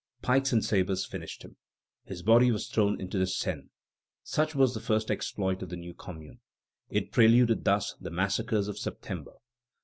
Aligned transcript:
Pikes 0.23 0.51
and 0.51 0.65
sabres 0.65 1.05
finished 1.05 1.43
him. 1.43 1.57
His 2.05 2.23
body 2.23 2.49
was 2.49 2.67
thrown 2.67 2.99
into 2.99 3.19
the 3.19 3.27
Seine. 3.27 3.69
Such 4.23 4.55
was 4.55 4.73
the 4.73 4.79
first 4.79 5.11
exploit 5.11 5.61
of 5.61 5.69
the 5.69 5.75
new 5.75 5.93
Commune. 5.93 6.39
It 6.89 7.11
preluded 7.11 7.63
thus 7.65 7.93
the 7.99 8.09
massacres 8.09 8.67
of 8.67 8.79
September. 8.79 9.33